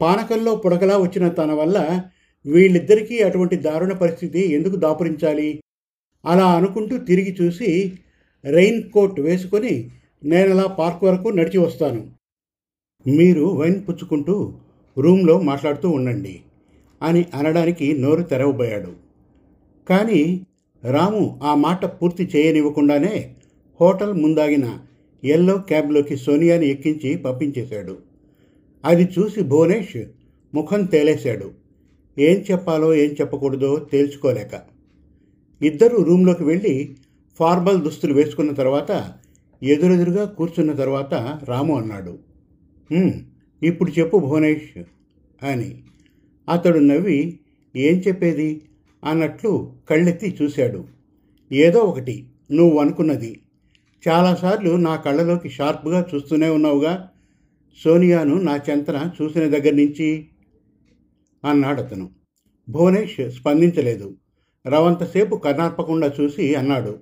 పానకంలో 0.00 0.52
పుడకలా 0.56 0.96
వచ్చిన 0.98 1.28
తన 1.28 1.52
వల్ల 1.52 1.78
వీళ్ళిద్దరికీ 2.44 3.16
అటువంటి 3.22 3.56
దారుణ 3.56 3.92
పరిస్థితి 3.92 4.42
ఎందుకు 4.56 4.76
దాపురించాలి? 4.76 5.50
అలా 6.24 6.46
అనుకుంటూ 6.58 6.94
తిరిగి 6.98 7.32
చూసి 7.40 7.70
రెయిన్ 8.44 8.80
కోట్ 8.94 9.18
వేసుకొని 9.20 9.74
నేనలా 10.22 10.66
పార్క్ 10.78 11.02
వరకు 11.04 11.28
నడిచి 11.28 11.58
వస్తాను. 11.58 12.02
మీరు 13.06 13.44
వైన్ 13.60 13.78
పుచ్చుకుంటూ 13.86 14.36
రూమ్లో 14.96 15.34
మాట్లాడుతూ 15.40 15.88
ఉండండి. 15.90 16.34
అని 17.02 17.24
అనడానికి 17.34 17.98
నోరు 17.98 18.22
తెరవబోయాడు. 18.22 18.92
కానీ 19.88 20.46
రాము 20.84 21.40
ఆ 21.42 21.54
మాట 21.54 21.84
పూర్తి 21.84 22.30
చేయనివ్వకుండానే 22.36 23.34
హోటల్ 23.80 24.14
ముందాగిన 24.14 24.78
ఎల్లో 25.24 25.58
క్యాబ్లోకి 25.58 26.16
సోనియాని 26.16 26.68
ఎక్కించి 26.68 27.16
పంపించేశాడు. 27.16 27.98
అది 28.84 29.08
చూసి 29.18 29.42
భువనేష్ 29.42 29.96
ముఖం 30.54 30.84
తేలేశాడు. 30.84 31.50
ఏం 32.18 32.44
చెప్పాలో 32.50 32.94
ఏం 32.94 33.10
చెప్పకూడదో 33.10 33.76
తేల్చుకోలేక. 33.92 34.60
ఇద్దరు 35.62 35.96
రూమ్లోకి 35.96 36.44
వెళ్ళి 36.44 36.96
ఫార్మల్ 37.38 37.82
దుస్తులు 37.82 38.14
వేసుకున్న 38.14 38.52
తర్వాత 38.52 39.12
ఎదురెదురుగా 39.62 40.24
కూర్చున్న 40.24 40.72
తర్వాత 40.72 41.40
రాము 41.44 41.78
అన్నాడు. 41.78 42.18
ఇప్పుడు 43.62 43.90
చెప్పు 43.90 44.18
భువనేష్ 44.18 44.82
అని. 45.44 45.82
అతడు 46.50 46.78
నవ్వి 46.78 47.40
ఏం 47.76 48.02
చెప్పేది? 48.08 48.62
అన్నట్లు 49.04 49.72
కళ్ళెత్తి 49.90 50.36
చూశాడు. 50.42 50.84
ఏదో 51.52 51.78
ఒకటి 51.78 52.26
నువ్వు 52.52 52.80
అనుకున్నది. 52.80 53.40
చాలాసార్లు 54.08 54.76
నా 54.76 54.96
కళ్ళలోకి 54.96 55.48
షార్ప్గా 55.48 56.06
చూస్తూనే 56.14 56.48
ఉన్నావుగా. 56.48 57.08
సోనియాను 57.84 58.40
నా 58.40 58.60
చెంతన 58.70 59.10
చూసిన 59.22 59.48
దగ్గర 59.48 59.74
నుంచి 59.74 60.28
అన్నాడు 61.50 61.82
అతను 61.82 62.10
భువనేష్ 62.68 63.30
స్పందించలేదు. 63.30 64.14
రవంతసేపు 64.66 65.36
కన్నార్పకుండా 65.36 66.12
చూసి 66.20 66.54
అన్నాడు. 66.54 66.98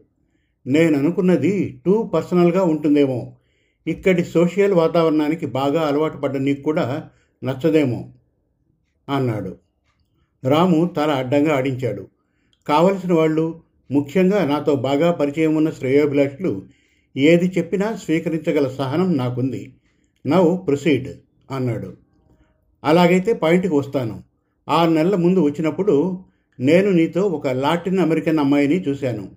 నేను 0.67 0.99
అనుకున్నది 0.99 1.83
టూ 1.87 2.03
పర్సనల్గా 2.03 2.63
ఉంటుందేమో. 2.65 3.37
ఇక్కడి 3.87 4.25
సోషల్ 4.25 4.73
వాతావరణానికి 4.73 5.47
బాగా 5.47 5.81
అలవాటు 5.81 6.19
పడ్డ 6.19 6.37
నీకు 6.37 6.63
కూడా 6.63 7.09
నచ్చదేమో. 7.45 8.13
అన్నాడు. 9.09 9.57
రాము 10.45 10.91
తల 10.97 11.11
అడ్డంగా 11.11 11.57
ఆడించాడు. 11.57 12.07
కావలసిన 12.69 13.13
వాళ్ళు 13.13 13.61
ముఖ్యంగా 13.91 14.45
నాతో 14.45 14.75
బాగా 14.75 15.13
పరిచయం 15.13 15.55
ఉన్న 15.55 15.71
శ్రేయోభిలాషులు 15.71 16.63
ఏది 17.17 17.53
చెప్పినా 17.59 17.97
స్వీకరించగల 17.97 18.69
సహనం 18.69 19.17
నాకుంది. 19.17 19.75
నవ్ 20.27 20.67
ప్రొసీడ్ 20.67 21.09
అన్నాడు. 21.51 21.97
అలాగైతే 22.85 23.33
పాయింట్కి 23.33 23.75
వస్తాను. 23.75 24.23
ఆరు 24.69 24.91
నెలల 24.91 25.17
ముందు 25.17 25.41
వచ్చినప్పుడు 25.41 26.25
నేను 26.61 26.91
నీతో 26.91 27.23
ఒక 27.23 27.49
లాటిన్ 27.49 27.99
అమెరికన్ 27.99 28.39
అమ్మాయిని 28.39 28.85
చూశాను. 28.89 29.31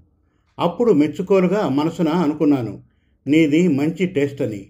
అప్పుడు 0.59 0.91
మెచ్చుకోలుగా 0.91 1.69
మనసున 1.69 2.09
అనుకున్నాను 2.09 2.83
నీది 3.27 3.67
మంచి 3.67 4.07
టేస్ట్ 4.07 4.41
అని. 4.41 4.69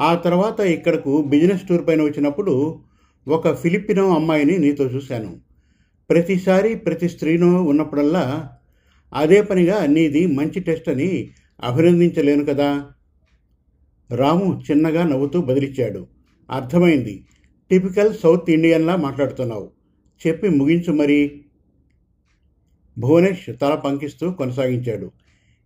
ఆ 0.00 0.14
తర్వాత 0.14 0.60
ఇక్కడకు 0.60 1.22
బిజినెస్ 1.22 1.62
టూర్ 1.68 1.86
పైన 1.86 2.02
వచ్చినప్పుడు 2.02 2.82
ఒక 3.30 3.54
ఫిలిపినో 3.54 4.14
అమ్మాయిని 4.14 4.58
నీతో 4.58 4.84
చూశాను. 4.84 5.36
ప్రతిసారి 6.10 6.74
ప్రతి 6.74 7.08
స్త్రీనో 7.08 7.62
ఉన్నప్పుడల్లా 7.62 8.50
అదే 9.14 9.42
పనిగా 9.42 9.86
నీది 9.86 10.26
మంచి 10.26 10.60
టెస్ట్ 10.60 10.88
అని 10.88 11.30
అభినందించలేను 11.64 12.44
కదా? 12.44 12.86
రాము 14.16 14.62
చిన్నగా 14.70 15.04
నవ్వుతూ 15.04 15.40
బదిలిచ్చాడు. 15.40 16.06
అర్థమైంది. 16.50 17.24
టిపికల్ 17.70 18.14
సౌత్ 18.14 18.50
ఇండియన్లా 18.50 18.96
మాట్లాడుతున్నావు. 18.96 19.70
చెప్పి 20.26 20.48
ముగించు 20.48 20.92
మరి. 20.92 21.44
భువనేష్ 22.98 23.60
తల 23.60 23.74
పంకిస్తూ 23.74 24.32
కొనసాగించాడు. 24.32 25.12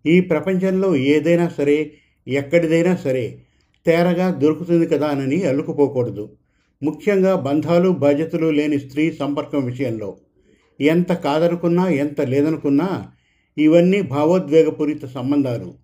ఈ 0.06 0.20
ప్రపంచంలో 0.20 0.96
ఏదైనా 0.96 1.48
సరే 1.48 1.94
ఎక్కడిదైనా 2.28 2.96
సరే 2.96 3.42
తేరగా 3.86 4.30
దొరుకుతుంది 4.30 4.86
కదా 4.86 5.06
అని 5.06 5.42
అల్లుకుపోకూడదు. 5.42 6.36
ముఖ్యంగా 6.84 7.36
బంధాలు 7.36 7.90
బాధ్యతలు 7.90 8.50
లేని 8.50 8.78
స్త్రీ 8.78 9.12
సంపర్కం 9.12 9.64
విషయంలో. 9.64 10.16
ఎంత 10.80 11.12
కాదనుకున్నా 11.12 11.88
ఎంత 11.88 12.20
లేదనుకున్నా 12.20 12.88
ఇవన్నీ 13.58 14.02
భావోద్వేగపూరిత 14.02 15.04
సంబంధాలు. 15.04 15.74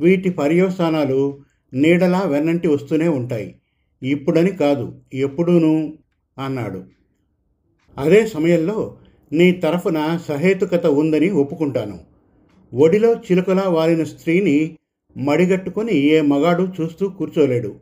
వీటి 0.00 0.30
పర్యవసానాలు 0.30 1.40
నీడలా 1.74 2.22
వెన్నంటి 2.22 2.68
వస్తూనే 2.68 3.08
ఉంటాయి. 3.08 3.54
ఇప్పుడని 4.02 4.50
కాదు 4.50 4.86
ఎప్పుడూను 5.14 5.98
అన్నాడు. 6.38 6.84
అదే 7.98 8.26
సమయంలో 8.26 8.96
నీ 9.32 9.52
తరఫున 9.52 10.18
సహేతుకత 10.28 10.86
ఉందని 10.86 11.30
ఒప్పుకుంటాను. 11.30 11.98
ఒడిలో 12.74 13.14
చిలుకలా 13.14 13.62
వాలిన 13.62 14.04
స్త్రీని 14.04 14.76
మడిగట్టుకొని 15.16 15.94
ఏ 15.96 16.20
మగాడు 16.20 16.68
చూస్తూ 16.80 17.08
కూర్చోలేడు. 17.08 17.76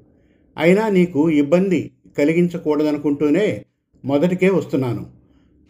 అయినా 0.57 0.89
నీకు 0.89 1.31
ఇబ్బంది 1.31 1.91
కలిగించకూడదనుకుంటూనే 2.19 3.65
మొదటికే 4.05 4.51
వస్తున్నాను. 4.51 5.07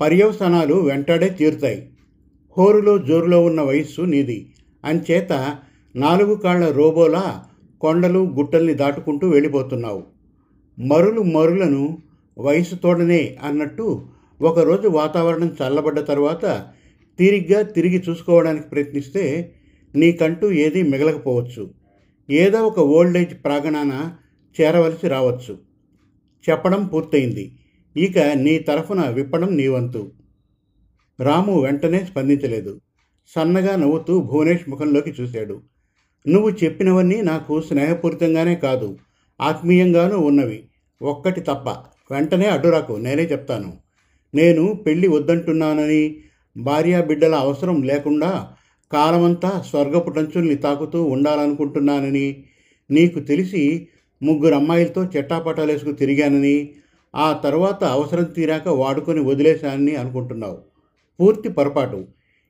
పర్యవసానాలు 0.01 0.75
వెంటాడే 0.75 1.29
తీరుతాయి. 1.29 1.89
హోరులో 2.59 2.99
జోరులో 2.99 3.45
ఉన్న 3.45 3.61
వయస్సు 3.61 4.03
నీది. 4.03 4.47
అంచేత 4.85 5.59
నాలుగు 5.97 6.35
కాళ్ళ 6.35 6.71
రోబోలా 6.71 7.45
కొండలు 7.81 8.19
గుట్టల్ని 8.19 8.75
దాటుకుంటూ 8.75 9.29
వెళ్ళిపోతున్నావు. 9.29 10.03
మరులు 10.79 11.21
మరులను 11.21 11.99
వయసు 12.39 12.75
తోడనే 12.75 13.37
అన్నట్టు 13.43 14.07
ఒకరోజు 14.43 14.89
వాతావరణం 14.89 15.57
చల్లబడ్డ 15.63 16.01
తర్వాత 16.01 16.67
తీరిగ్గా 17.19 17.63
తిరిగి 17.63 18.05
చూసుకోవడానికి 18.09 18.69
ప్రయత్నిస్తే 18.69 19.53
నీకంటూ 19.95 20.51
ఏదీ 20.51 20.83
మిగలకపోవచ్చు. 20.83 21.71
ఏదో 22.31 22.67
ఒక 22.67 22.81
ఓల్డేజ్ 22.81 23.45
ప్రాగణాన 23.45 24.13
చేరవలసి 24.61 25.09
రావచ్చు. 25.09 25.70
చెప్పడం 26.49 26.87
పూర్తయింది. 26.87 27.53
ఇక 27.97 28.19
నీ 28.19 28.59
తరఫున 28.59 29.01
విప్పడం 29.09 29.57
నీ 29.57 29.69
వంతు. 29.69 30.13
రాము 31.21 31.61
వెంటనే 31.61 31.99
స్పందించలేదు. 31.99 32.81
సన్నగా 33.29 33.77
నవ్వుతూ 33.77 34.21
భువనేష్ 34.21 34.71
ముఖంలోకి 34.71 35.11
చూశాడు. 35.11 35.63
నువ్వు 36.29 36.51
చెప్పినవన్నీ 36.51 37.21
నాకు 37.21 37.61
స్నేహపూరితంగానే 37.61 38.55
కాదు 38.55 38.99
ఆత్మీయంగానూ 39.41 40.19
ఉన్నవి. 40.19 40.69
ఒక్కటి 41.03 41.41
తప్ప 41.41 41.69
వెంటనే 42.13 42.47
అడ్డురాకు 42.47 42.93
నేనే 42.93 43.23
చెప్తాను. 43.23 43.73
నేను 44.35 44.75
పెళ్ళి 44.87 45.09
వద్దంటున్నానని 45.09 46.17
భార్యా 46.57 47.01
బిడ్డల 47.01 47.35
అవసరం 47.35 47.83
లేకుండా 47.83 48.53
కాలమంతా 48.93 49.65
స్వర్గపు 49.71 50.11
టంచుల్ని 50.11 50.55
తాకుతూ 50.55 51.05
ఉండాలనుకుంటున్నానని 51.05 52.45
నీకు 52.91 53.21
తెలిసి 53.21 53.89
ముగ్గురు 54.23 54.55
అమ్మాయిలతో 54.55 55.05
చెట్టాపటాలేసుకు 55.05 55.93
తిరిగానని 55.93 56.71
ఆ 57.15 57.33
తర్వాత 57.33 57.85
అవసరం 57.85 58.25
తీరాక 58.25 58.69
వాడుకొని 58.69 59.21
వదిలేశానని 59.21 59.97
అనుకుంటున్నావు. 59.97 60.59
పూర్తి 61.21 61.49
పొరపాటు. 61.49 62.09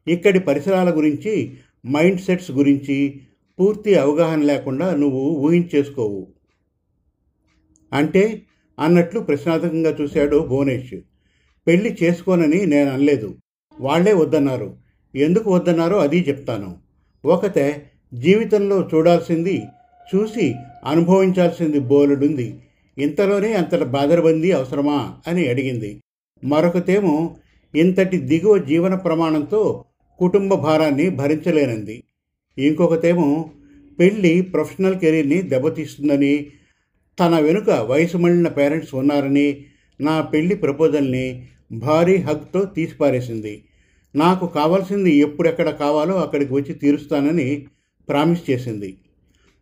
ఇక్కడి 0.09 0.39
పరిసరాల 0.39 0.97
గురించి 0.97 1.57
మైండ్ 1.87 2.21
సెట్స్ 2.21 2.51
గురించి 2.51 3.21
పూర్తి 3.61 3.95
అవగాహన 3.95 4.43
లేకుండా 4.43 4.95
నువ్వు 4.95 5.21
ఊహించేసుకోవు. 5.21 6.27
అంటే 7.93 8.43
అన్నట్లు 8.79 9.21
ప్రశ్నార్థకంగా 9.21 9.97
చూశాడు 10.01 10.37
భువనేష్. 10.39 10.95
పెళ్ళి 11.67 11.97
చేసుకోనని 12.03 12.67
నేను 12.67 12.91
అనలేదు. 12.91 13.35
వాళ్ళే 13.81 14.13
వద్దన్నారు. 14.13 14.77
ఎందుకు 15.15 15.55
వద్దన్నారో 15.55 15.99
అది 15.99 16.25
చెప్తాను. 16.29 16.77
ఒకతే 17.25 17.91
జీవితంలో 18.15 18.89
చూడాల్సింది 18.95 19.63
చూసి 20.15 20.55
అనుభవించాల్సింది 20.87 21.79
బోలెడుంది. 21.79 22.61
ఇంతలోనే 22.99 23.53
అంతటి 23.53 23.85
బాదరబందీ 23.85 24.51
అవసరమా? 24.51 25.17
అని 25.27 25.49
అడిగింది. 25.49 26.03
మరొకతేమో 26.45 27.37
ఇంతటి 27.75 28.17
దిగువ 28.17 28.59
జీవన 28.59 28.95
ప్రమాణంతో 28.95 29.85
కుటుంబ 30.19 30.55
భారాన్ని 30.55 31.09
భరించలేనంది. 31.11 32.03
ఇంకొకతేమో 32.59 33.51
పెళ్ళి 33.99 34.43
ప్రొఫెషనల్ 34.43 34.97
కెరీర్ని 34.97 35.43
దెబ్బతీస్తుందని 35.43 36.47
తన 37.21 37.39
వెనుక 37.39 37.71
వయసు 37.71 38.17
మళ్ళిన 38.17 38.49
పేరెంట్స్ 38.49 38.95
ఉన్నారని 38.95 39.65
నా 40.01 40.21
పెళ్ళి 40.21 40.57
ప్రపోజల్ని 40.57 41.47
భారీ 41.73 42.17
హక్తో 42.17 42.65
తీసిపారేసింది. 42.65 43.65
నాకు 44.17 44.47
కావాల్సింది 44.47 45.15
ఎప్పుడెక్కడ 45.15 45.71
కావాలో 45.71 46.15
అక్కడికి 46.15 46.55
వచ్చి 46.55 46.75
తీరుస్తానని 46.75 47.67
ప్రామిస్ 48.09 48.51
చేసింది. 48.51 48.97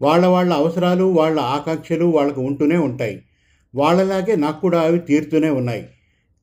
వాళ్ళ 0.02 0.26
వాళ్ళ 0.26 0.52
అవసరాలు 0.52 1.04
వాళ్ళ 1.04 1.40
ఆకాంక్షలు 1.40 2.04
వాళ్ళకు 2.04 2.40
ఉంటూనే 2.40 2.76
ఉంటాయి. 2.76 3.22
వాళ్ళలాగే 3.74 4.36
నాకు 4.36 4.60
కూడా 4.60 4.80
అవి 4.80 4.98
తీరుతూనే 4.98 5.50
ఉన్నాయి. 5.50 5.88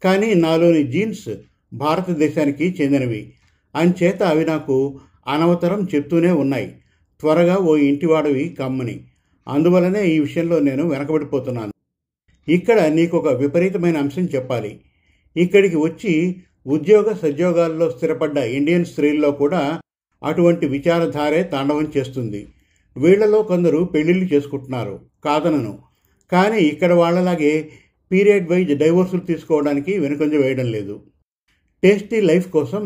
కానీ 0.03 0.33
నాలోని 0.33 0.83
జీన్స్ 0.83 1.29
భారతదేశానికి 1.73 2.75
చెందినవి. 2.81 3.33
అంచేత 3.75 4.23
అవి 4.23 4.45
నాకు 4.45 4.99
అనవతరం 5.27 5.87
చెప్తూనే 5.95 6.31
ఉన్నాయి. 6.31 6.75
త్వరగా 7.19 7.55
ఓ 7.57 7.77
ఇంటివాడవి 7.77 8.49
కమ్మని. 8.49 8.99
అందువలనే 9.47 10.07
ఈ 10.07 10.19
విషయంలో 10.19 10.59
నేను 10.59 10.89
వెనకబడిపోతున్నాను. 10.89 11.73
ఇక్కడ 12.47 12.81
నీకు 12.81 13.17
ఒక 13.17 13.27
విపరీతమైన 13.27 13.97
అంశం 13.97 14.25
చెప్పాలి. 14.35 14.79
ఇక్కడికి 15.37 15.75
వచ్చి 15.75 16.35
ఉద్యోగ 16.67 17.13
సద్యోగాల్లో 17.13 17.91
స్థిరపడ్డ 17.91 18.37
ఇండియన్ 18.37 18.85
స్త్రీల్లో 18.85 19.31
కూడా 19.31 19.79
అటువంటి 20.23 20.65
విచారధారే 20.67 21.43
తాండవం 21.43 21.91
చేస్తుంది. 21.97 22.47
వీళ్ళలో 22.95 23.39
కొందరు 23.41 23.79
పెళ్ళిళ్ళు 23.93 24.25
చేసుకుంటున్నారు 24.33 24.99
కాదనను. 25.25 25.73
కానీ 26.31 26.59
ఇక్కడ 26.61 26.91
వాళ్ళలాగే 26.93 27.69
పీరియడ్ 28.11 28.49
వైజ్ 28.51 28.71
డైవోర్సులు 28.77 29.21
తీసుకోవడానికి 29.21 29.99
వెనుకంజ 29.99 30.35
వేయడం 30.35 30.65
లేదు. 30.65 30.95
టేస్టీ 31.83 32.21
లైఫ్ 32.21 32.47
కోసం 32.51 32.83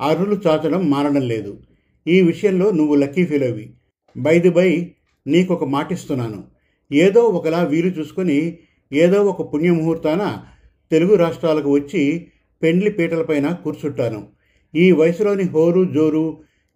అరులు 0.00 0.36
చాచడం 0.46 0.90
మారడం 0.90 1.24
లేదు. 1.28 1.52
ఈ 2.06 2.22
విషయంలో 2.22 2.70
నువ్వు 2.70 2.94
లక్కీ 2.94 3.24
ఫీల్ 3.26 3.44
అవి 3.44 3.66
బైది 4.16 4.50
బై 4.50 4.70
నీకు 5.26 5.50
ఒక 5.54 5.64
మాటిస్తున్నాను. 5.64 6.40
ఏదో 6.90 7.22
ఒకలా 7.22 7.60
వీలు 7.62 7.88
చూసుకొని 7.88 8.58
ఏదో 8.92 9.18
ఒక 9.24 9.42
పుణ్యముహూర్తాన 9.52 10.22
తెలుగు 10.92 11.14
రాష్ట్రాలకు 11.14 11.70
వచ్చి 11.74 12.02
పెండ్లి 12.62 12.90
పీటలపైన 12.90 13.52
కూర్చుంటాను. 13.64 14.20
ఈ 14.74 14.92
వయసులోని 14.92 15.44
హోరు 15.44 15.84
జోరు 15.84 16.24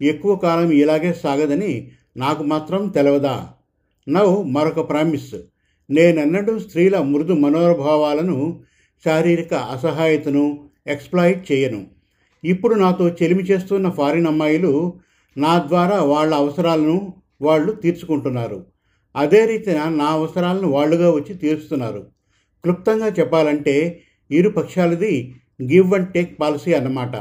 ఎక్కువ 0.01 0.37
కాలం 0.37 0.71
ఇలాగే 0.73 1.13
సాగదని 1.25 1.73
నాకు 2.17 2.43
మాత్రం 2.43 2.89
తెలవదా? 2.89 3.49
నవ్ 4.09 4.47
మరొక 4.47 4.89
ప్రామిస్. 4.89 5.35
నేనన్నడు 5.91 6.59
స్త్రీల 6.59 6.99
మృదు 6.99 7.33
మనోభావాలను 7.33 8.63
శారీరక 9.05 9.55
అసహాయతను 9.55 10.65
ఎక్స్ప్లాయిట్ 10.87 11.53
చేయను. 11.53 11.87
ఇప్పుడు 12.45 12.75
నాతో 12.75 13.09
చెలిమి 13.09 13.43
చేస్తున్న 13.43 13.91
ఫారిన్ 13.91 14.27
అమ్మాయిలు 14.27 14.93
నా 15.37 15.59
ద్వారా 15.59 16.03
వాళ్ళ 16.03 16.35
అవసరాలను 16.35 17.15
వాళ్ళు 17.43 17.73
తీర్చుకుంటున్నారు. 17.73 18.67
అదే 19.17 19.47
రీతిన 19.47 19.85
నా 19.89 20.05
అవసరాలను 20.05 20.69
వాళ్ళుగా 20.69 21.11
వచ్చి 21.11 21.35
తీరుస్తున్నారు. 21.35 22.07
క్లుప్తంగా 22.63 23.07
చెప్పాలంటే 23.07 24.03
ఇరు 24.31 24.51
పక్షాలది 24.51 25.35
గివ్ 25.63 25.95
అండ్ 25.95 26.13
టేక్ 26.13 26.41
పాలసీ 26.41 26.73
అన్నమాట. 26.73 27.13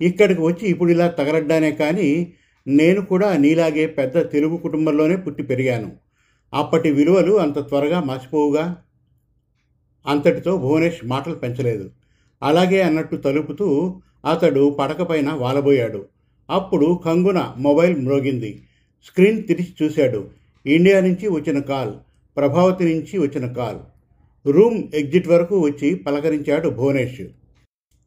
ఇక్కడికి 0.00 0.40
వచ్చి 0.40 0.68
ఇప్పుడు 0.68 0.90
ఇలా 0.90 1.06
తగలడ్డానే 1.06 1.70
కానీ 1.70 2.32
నేను 2.68 3.00
కూడా 3.00 3.36
నీలాగే 3.36 3.86
పెద్ద 3.86 4.30
తెలుగు 4.30 4.56
కుటుంబంలోనే 4.56 5.16
పుట్టి 5.16 5.42
పెరిగాను. 5.42 5.92
అప్పటి 6.54 6.90
విలువలు 6.90 7.40
అంత 7.40 7.68
త్వరగా 7.68 8.00
మర్చిపోవుగా? 8.00 8.76
అంతటితో 10.06 10.56
భువనేష్ 10.56 10.96
మాటలు 11.04 11.34
పెంచలేదు. 11.34 11.90
అలాగే 12.42 12.82
అన్నట్టు 12.82 13.16
తలుపుతూ 13.16 14.00
అతడు 14.30 14.70
పడకపైన 14.70 15.32
వాలబోయాడు. 15.32 16.06
అప్పుడు 16.50 17.00
కంగున 17.04 17.54
మొబైల్ 17.56 17.96
మ్రోగింది. 17.96 18.62
స్క్రీన్ 19.04 19.46
తిరిచి 19.46 19.68
చూశాడు. 19.82 20.30
ఇండియా 20.66 21.00
నుంచి 21.00 21.28
వచ్చిన 21.28 21.60
కాల్ 21.60 21.92
ప్రభావతి 22.36 22.84
నుంచి 22.84 23.18
వచ్చిన 23.18 23.52
కాల్. 23.52 23.78
రూమ్ 24.48 24.82
ఎగ్జిట్ 24.94 25.28
వరకు 25.28 25.60
వచ్చి 25.60 25.94
పలకరించాడు 25.94 26.68
భువనేష్. 26.68 27.22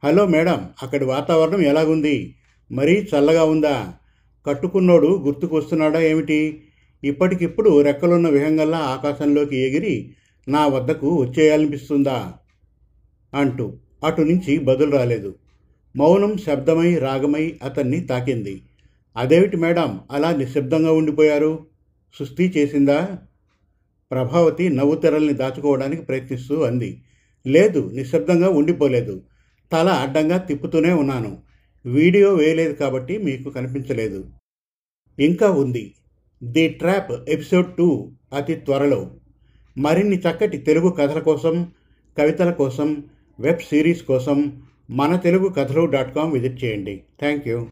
హలో 0.04 0.28
మేడం 0.28 0.70
అక్కడి 0.84 1.06
వాతావరణం 1.06 1.62
ఎలాగుంది? 1.62 2.36
మరీ 2.72 3.08
చల్లగా 3.16 3.44
ఉందా? 3.44 3.94
కట్టుకున్నోడు 4.46 5.08
గుర్తుకొస్తున్నాడా 5.08 6.00
ఏమిటి? 6.00 6.64
ఇప్పటికిప్పుడు 7.04 7.82
రెక్కలున్న 7.82 8.30
విహంగల్లా 8.30 8.78
ఆకాశంలోకి 8.78 9.58
ఎగిరి 9.58 10.12
నా 10.48 10.68
వద్దకు 10.68 11.22
వచ్చేయాలనిపిస్తుందా? 11.22 12.34
అంటూ 13.34 13.74
అటు 14.06 14.22
నుంచి 14.22 14.58
బదులు 14.58 14.92
రాలేదు. 14.92 15.36
మౌనం 15.96 16.38
శబ్దమై 16.38 16.96
రాగమై 16.96 17.60
అతన్ని 17.64 18.00
తాకింది. 18.02 18.62
అదేమిటి 19.18 19.58
మేడం? 19.58 20.00
అలా 20.12 20.32
నిశ్శబ్దంగా 20.32 20.92
ఉండిపోయారు? 20.92 21.60
సుస్థి 22.20 22.54
చేసిందా? 22.58 23.18
ప్రభావతి 24.12 24.70
నవ్వు 24.70 24.96
తెరల్ని 24.96 25.34
దాచుకోవడానికి 25.34 26.02
ప్రయత్నిస్తూ 26.02 26.62
అంది. 26.62 27.02
లేదు 27.48 27.92
నిశ్శబ్దంగా 27.94 28.50
ఉండిపోలేదు. 28.50 29.22
తల 29.72 29.90
అడ్డంగా 29.90 30.38
తిప్పుతూనే 30.38 30.94
ఉన్నాను. 30.94 31.38
వీడియో 31.86 32.36
వేయలేదు 32.36 32.74
కాబట్టి 32.74 33.18
మీకు 33.18 33.50
కనిపించలేదు. 33.50 34.30
ఇంకా 35.20 35.52
ఉంది. 35.52 35.94
ది 36.44 36.70
ట్రాప్ 36.70 37.30
ఎపిసోడ్ 37.30 37.76
టూ 37.76 38.12
అతి 38.34 38.56
త్వరలో. 38.56 39.16
మరిన్ని 39.78 40.18
చక్కటి 40.18 40.58
తెలుగు 40.58 40.90
కథల 40.90 41.20
కోసం 41.20 41.72
కవితల 42.18 42.52
కోసం 42.52 43.04
వెబ్ 43.40 43.60
సిరీస్ 43.60 44.04
కోసం 44.04 44.62
మన 44.90 45.16
తెలుగు 45.16 45.50
కథలు 45.50 45.86
డాట్ 45.86 46.16
కామ్ 46.16 46.34
విజిట్ 46.34 46.64
చేయండి. 46.64 47.04
Thank 47.20 47.48
you. 47.48 47.68